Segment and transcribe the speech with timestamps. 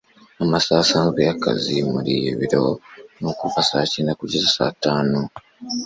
[0.43, 2.65] amasaha asanzwe yakazi muriyi biro
[3.21, 3.59] ni kuva
[3.91, 5.19] cyenda kugeza atanu